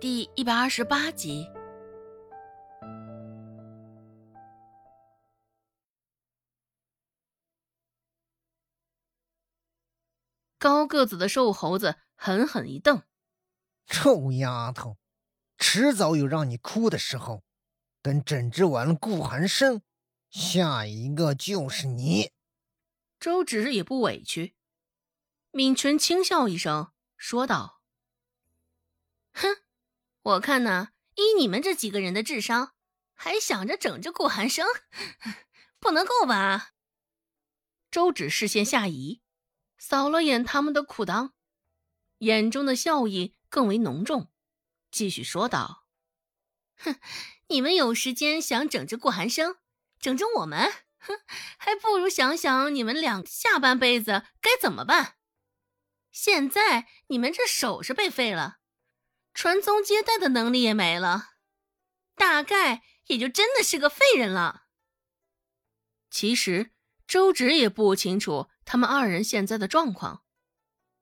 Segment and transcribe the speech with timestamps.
[0.00, 1.46] 第一百二十八集。
[10.58, 13.02] 高个子的瘦猴子狠狠一瞪
[13.84, 14.96] ：“臭丫头，
[15.58, 17.44] 迟早有让你哭的时候。
[18.00, 19.82] 等整治完了顾寒生，
[20.30, 22.30] 下一个就是你。”
[23.20, 24.54] 周芷也不委屈，
[25.52, 27.79] 抿唇轻笑一声，说道：“哼，
[30.22, 32.74] 我看呢，依你们这几个人的智商，
[33.14, 34.66] 还想着整治顾寒生，
[35.80, 36.72] 不能够吧？”
[37.90, 39.20] 周芷视线下移，
[39.78, 41.32] 扫了眼他们的裤裆，
[42.18, 44.30] 眼中的笑意更为浓重，
[44.90, 45.86] 继续说道
[46.78, 47.00] ：“哼，
[47.48, 49.56] 你们有时间想整治顾寒生，
[49.98, 50.70] 整治我们？”
[51.02, 51.14] 哼，
[51.58, 55.16] 还不如想想你们俩下半辈子该怎么办。
[56.12, 58.59] 现在你们这手是被废了，
[59.32, 61.34] 传宗接代的能力也没了，
[62.14, 64.64] 大概也就真的是个废人了。
[66.10, 66.72] 其实
[67.06, 70.24] 周芷也不清楚他们二人现在的状况，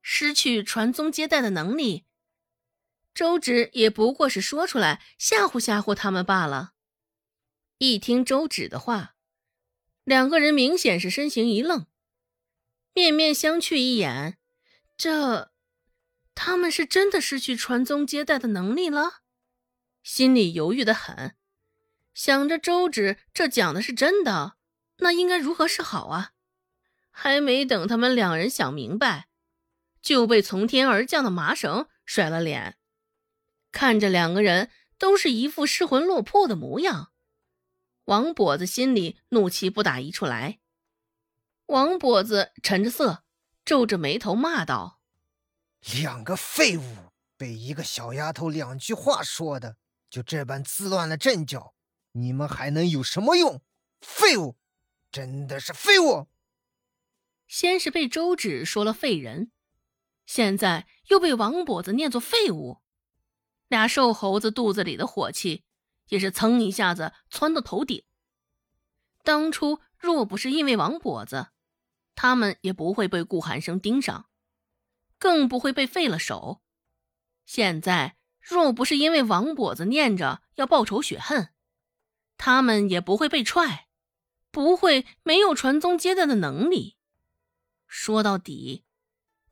[0.00, 2.06] 失去传宗接代的能力，
[3.14, 6.72] 周芷也不过是说出来吓唬吓唬他们罢了。
[7.78, 9.14] 一听周芷的话。
[10.04, 11.86] 两个人明显是身形一愣，
[12.92, 14.36] 面面相觑一眼。
[14.96, 15.51] 这，
[16.34, 19.22] 他们是真的失去传宗接代的能力了？
[20.02, 21.36] 心里犹豫的很，
[22.12, 24.56] 想着周芷这讲的是真的，
[24.98, 26.32] 那应该如何是好啊？
[27.10, 29.28] 还没等他们两人想明白，
[30.00, 32.78] 就被从天而降的麻绳甩了脸。
[33.70, 37.12] 看着两个人都是一副失魂落魄的模样。
[38.06, 40.58] 王跛子心里怒气不打一处来。
[41.66, 43.24] 王跛子沉着色，
[43.64, 45.00] 皱着眉头骂道
[46.02, 46.96] ：“两个废物，
[47.36, 49.76] 被一个小丫头两句话说的，
[50.08, 51.74] 就这般自乱了阵脚，
[52.12, 53.60] 你们还能有什么用？
[54.00, 54.56] 废物，
[55.10, 56.28] 真的是废物！”
[57.48, 59.50] 先是被周芷说了废人，
[60.24, 62.78] 现在又被王跛子念作废物，
[63.68, 65.64] 俩瘦猴子肚子里的火气。
[66.08, 68.04] 也是噌一下子窜到头顶。
[69.22, 71.52] 当初若不是因为王跛子，
[72.14, 74.26] 他们也不会被顾寒生盯上，
[75.22, 76.62] 更不会被废了手。
[77.46, 81.54] 现在若不是因为王跛子念着要报仇雪恨，
[82.36, 83.86] 他们也不会被踹，
[84.50, 86.96] 不会没有传宗接代的能力。
[87.86, 88.84] 说到底，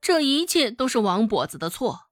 [0.00, 2.10] 这一切都是王跛子的错。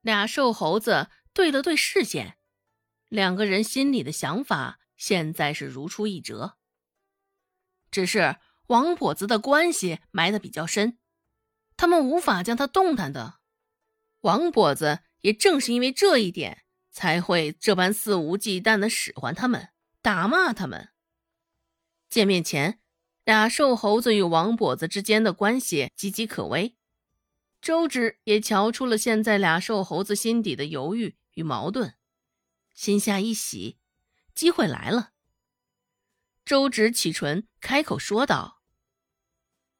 [0.00, 2.36] 俩瘦猴子对了对视线。
[3.06, 6.58] 两个人心里的想法现在是如出一辙，
[7.92, 10.98] 只是王跛子的关系埋得比较深，
[11.78, 13.38] 他们无法将他动弹的。
[14.22, 19.68] 王跛子也正是因为这一点，才会这般肆无忌惮的使唤他们、
[20.02, 20.90] 打骂他们。
[22.10, 22.80] 见面前，
[23.24, 26.76] 俩瘦猴子与王跛子之间的关系岌岌可危。
[27.60, 31.94] 周芷也瞧出了现在俩瘦猴子心底的犹豫与矛盾。
[32.74, 33.78] 心下一喜，
[34.34, 35.10] 机会来了。
[36.44, 38.57] 周芷启唇开口说道：“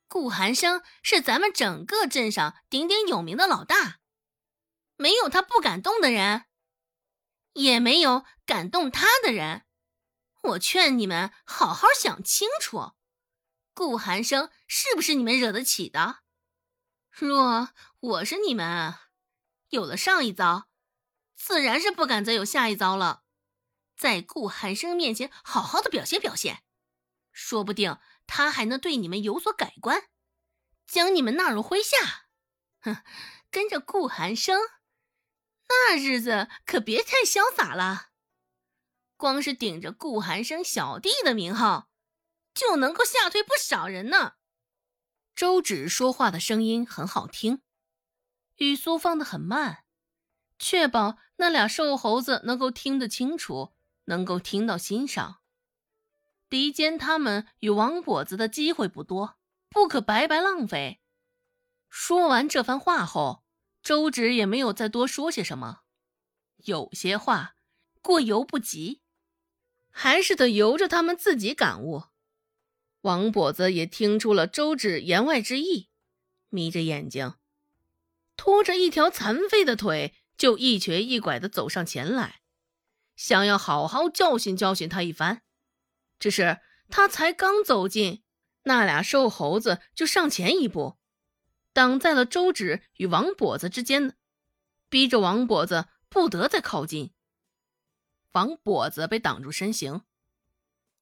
[0.08, 4.00] 顾寒生是咱们整个镇上鼎鼎有名的老大，
[4.96, 6.46] 没有他不敢动的人，
[7.52, 9.66] 也没有敢动他的人。
[10.42, 12.92] 我劝你们好好想清楚，
[13.74, 16.20] 顾寒生是不是你们惹得起的？
[17.10, 17.70] 若
[18.00, 18.94] 我是你们，
[19.68, 20.68] 有了上一遭。”
[21.36, 23.22] 自然是不敢再有下一遭了，
[23.96, 26.64] 在顾寒生面前好好的表现表现，
[27.30, 27.96] 说不定
[28.28, 30.04] 他还能对你们有所改观，
[30.86, 32.28] 将你们纳入麾下。
[32.80, 33.02] 哼，
[33.50, 34.60] 跟着顾寒生，
[35.68, 38.10] 那日子可别太潇洒了。
[39.16, 41.90] 光是顶着顾寒生小弟的名号，
[42.54, 44.34] 就能够吓退不少人呢。
[45.34, 47.62] 周芷说话的声音很好听，
[48.56, 49.84] 语速放得很慢。
[50.58, 53.74] 确保那俩瘦猴子能够听得清楚，
[54.04, 55.40] 能够听到心上。
[56.48, 61.00] 敌间他们与王跛子的机会不多，不可白白浪费。
[61.88, 63.44] 说完这番话后，
[63.82, 65.80] 周芷也没有再多说些什么。
[66.64, 67.54] 有些话
[68.02, 69.02] 过犹不及，
[69.90, 72.04] 还是得由着他们自己感悟。
[73.02, 75.88] 王跛子也听出了周芷言外之意，
[76.48, 77.34] 眯着眼睛，
[78.36, 80.14] 拖着一条残废的腿。
[80.38, 82.42] 就一瘸一拐的走上前来，
[83.16, 85.42] 想要好好教训教训他一番。
[86.18, 88.22] 只是他才刚走近，
[88.64, 90.98] 那俩瘦猴子就上前一步，
[91.72, 94.16] 挡在了周芷与王跛子之间，
[94.88, 97.12] 逼着王跛子不得再靠近。
[98.32, 100.02] 王跛子被挡住身形，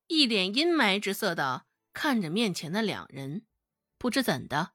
[0.07, 3.45] 一脸阴霾之色的看着面前的两人，
[3.99, 4.73] 不知怎的，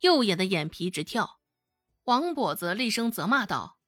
[0.00, 1.40] 右眼的眼皮直跳。
[2.04, 3.78] 王跛子厉声责骂道：“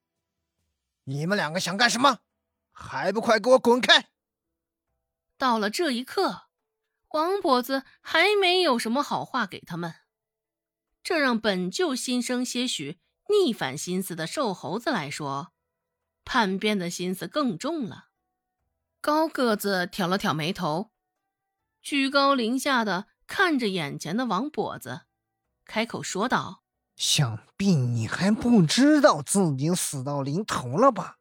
[1.05, 2.19] 你们两个想干什么？
[2.71, 4.09] 还不快给我滚开！”
[5.41, 6.43] 到了这一刻，
[7.13, 9.95] 王跛子还没有什么好话给他们，
[11.01, 15.51] 这让本就心生些许逆反心思的瘦猴子来说，
[16.23, 18.09] 叛变的心思更重了。
[19.01, 20.91] 高个子挑了挑眉头，
[21.81, 25.05] 居高临下的看着眼前的王跛子，
[25.65, 26.61] 开口说道
[26.95, 31.17] ：“想必你还不知道自己死到临头了吧？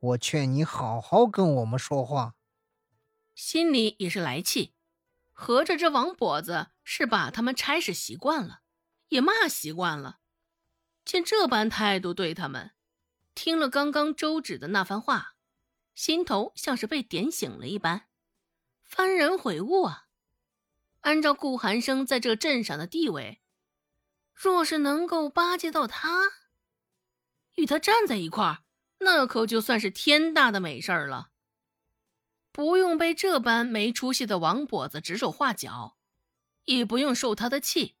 [0.00, 2.34] 我劝你好好跟我们说话。”
[3.36, 4.72] 心里也是来气，
[5.30, 8.62] 合着这王跛子是把他们差使习惯了，
[9.08, 10.20] 也骂习惯了，
[11.04, 12.72] 见这般态度对他们，
[13.34, 15.34] 听了刚刚周芷的那番话，
[15.94, 18.08] 心头像是被点醒了一般，
[18.90, 20.06] 幡然悔悟啊！
[21.02, 23.42] 按照顾寒生在这镇上的地位，
[24.32, 26.22] 若是能够巴结到他，
[27.56, 28.64] 与他站在一块儿，
[29.00, 31.32] 那可就算是天大的美事儿了。
[32.56, 35.98] 不用被这般没出息的王跛子指手画脚，
[36.64, 37.96] 也不用受他的气，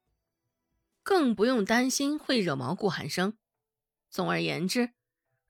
[1.02, 3.36] 更不用担心会惹毛顾寒生。
[4.08, 4.94] 总而言之，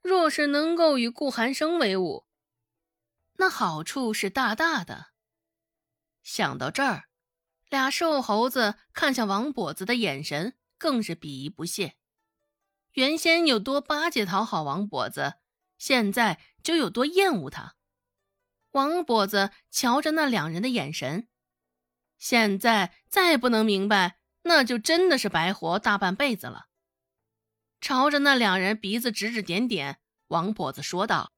[0.03, 2.27] 若是能够与顾寒生为伍，
[3.35, 5.11] 那好处是大大的。
[6.25, 7.05] 想到这儿，
[7.69, 11.95] 俩瘦猴子看向王跛子的眼神更是鄙夷不屑。
[12.95, 15.35] 原先有多巴结讨好王跛子，
[15.79, 17.76] 现在就有多厌恶他。
[18.77, 21.29] 王跛子瞧着那两人的眼神，
[22.19, 26.67] 现在再不能明白，那就真的是白活大半辈子了。
[27.81, 31.33] 朝着那两人鼻子指指点点，王跛子说道：“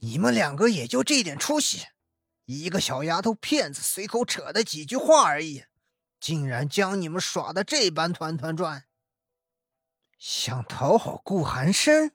[0.00, 1.88] 你们两个也就这点出息，
[2.46, 5.64] 一个小丫头片子随口扯的几句话而已，
[6.18, 8.84] 竟然将你们耍的这般团团转。
[10.18, 12.12] 想讨好顾寒生？”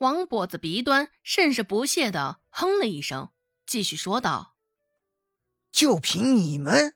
[0.00, 3.32] 王跛子鼻端甚是不屑的哼了一声，
[3.66, 4.56] 继续说道
[5.70, 6.94] ：“就凭你们，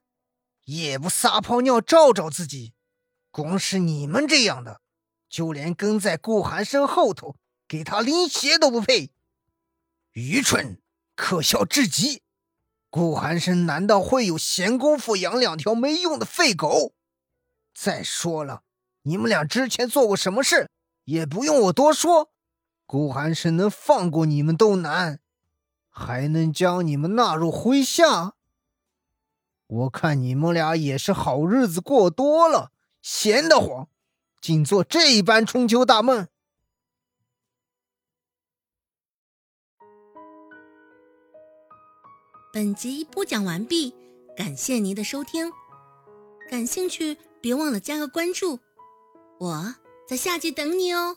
[0.64, 2.72] 也不撒泡尿照照自己？
[3.30, 4.80] 光是你们这样的，
[5.28, 7.36] 就连跟在顾寒生后头
[7.68, 9.10] 给他拎鞋都不配，
[10.12, 10.80] 愚蠢
[11.14, 12.22] 可笑至极！
[12.88, 16.94] 顾寒生难道会有闲工夫养两条没用的废狗？
[17.74, 18.62] 再说了，
[19.02, 20.70] 你们俩之前做过什么事，
[21.04, 22.30] 也不用我多说。”
[22.94, 25.18] 顾寒生能放过你们都难，
[25.90, 28.34] 还能将你们纳入麾下？
[29.66, 32.70] 我看你们俩也是好日子过多了，
[33.02, 33.88] 闲得慌，
[34.40, 36.28] 竟做这般春秋大梦。
[42.52, 43.92] 本集播讲完毕，
[44.36, 45.50] 感谢您的收听。
[46.48, 48.60] 感兴趣，别忘了加个关注，
[49.40, 49.74] 我
[50.06, 51.16] 在下集等你哦。